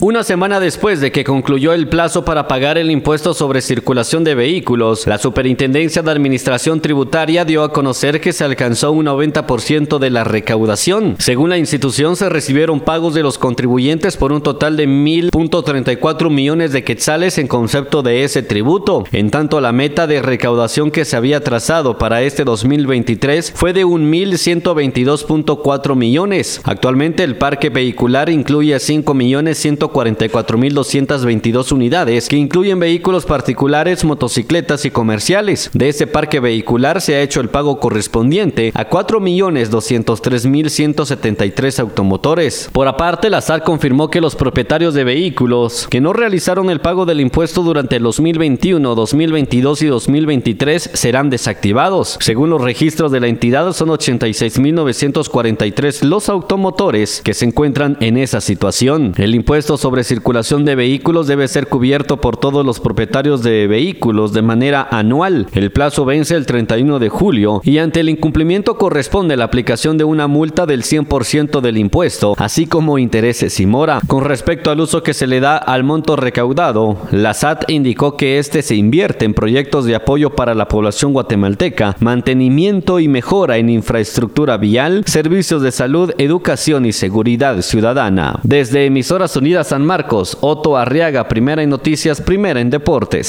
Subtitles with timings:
[0.00, 4.36] Una semana después de que concluyó el plazo para pagar el impuesto sobre circulación de
[4.36, 10.10] vehículos, la Superintendencia de Administración Tributaria dio a conocer que se alcanzó un 90% de
[10.10, 11.16] la recaudación.
[11.18, 16.70] Según la institución, se recibieron pagos de los contribuyentes por un total de 1.034 millones
[16.70, 19.02] de quetzales en concepto de ese tributo.
[19.10, 23.84] En tanto, la meta de recaudación que se había trazado para este 2023 fue de
[23.84, 26.60] 1.122.4 millones.
[26.62, 29.58] Actualmente, el parque vehicular incluye 5 millones
[29.92, 35.70] 144.222 unidades, que incluyen vehículos particulares, motocicletas y comerciales.
[35.72, 42.68] De ese parque vehicular se ha hecho el pago correspondiente a 4.203.173 automotores.
[42.72, 47.06] Por aparte, la SAR confirmó que los propietarios de vehículos que no realizaron el pago
[47.06, 52.18] del impuesto durante el 2021, 2022 y 2023 serán desactivados.
[52.20, 58.40] Según los registros de la entidad, son 86.943 los automotores que se encuentran en esa
[58.40, 59.14] situación.
[59.16, 64.32] El impuesto sobre circulación de vehículos debe ser cubierto por todos los propietarios de vehículos
[64.32, 65.46] de manera anual.
[65.52, 70.04] El plazo vence el 31 de julio y ante el incumplimiento corresponde la aplicación de
[70.04, 74.00] una multa del 100% del impuesto, así como intereses y mora.
[74.06, 78.38] Con respecto al uso que se le da al monto recaudado, la SAT indicó que
[78.38, 83.70] este se invierte en proyectos de apoyo para la población guatemalteca, mantenimiento y mejora en
[83.70, 88.40] infraestructura vial, servicios de salud, educación y seguridad ciudadana.
[88.42, 93.28] Desde Emisoras Unidas San Marcos, Otto Arriaga, primera en noticias, primera en deportes.